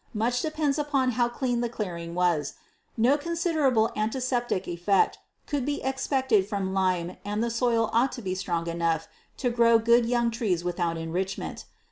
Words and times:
Much 0.15 0.41
depends 0.41 0.79
upon 0.79 1.11
how 1.11 1.29
clean 1.29 1.61
the 1.61 1.69
clearing 1.69 2.15
was. 2.15 2.55
No 2.97 3.19
considerable 3.19 3.91
antiseptic 3.95 4.67
effect 4.67 5.19
could 5.45 5.63
be 5.63 5.79
expected 5.83 6.47
from 6.49 6.73
lime 6.73 7.17
and 7.23 7.43
the 7.43 7.51
soil 7.51 7.87
ought 7.93 8.11
to 8.13 8.21
be 8.23 8.33
strong 8.33 8.65
enough 8.65 9.07
to 9.37 9.51
grow 9.51 9.77
good 9.77 10.07
young 10.07 10.31
trees 10.31 10.63
without 10.63 10.97
enrichment. 10.97 11.65